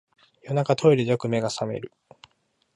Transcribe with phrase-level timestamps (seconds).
[0.41, 1.91] 夜中、トイレでよく目が覚める